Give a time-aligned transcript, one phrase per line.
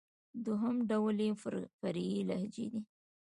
[0.45, 1.29] دوهم ډول ئې
[1.81, 2.81] فرعي لهجې دئ.